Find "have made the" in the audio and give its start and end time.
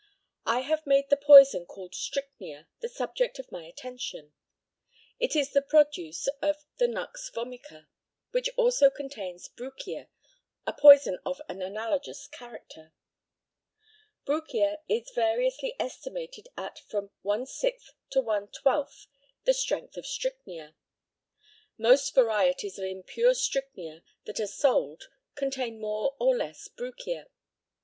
0.61-1.15